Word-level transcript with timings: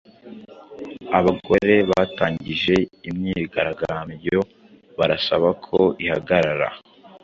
Abagore 1.17 1.73
batangije 1.89 2.75
imyigaragambyo 3.09 4.37
barasaba 4.97 5.49
ko 5.65 5.79
ihagarara 6.05 6.67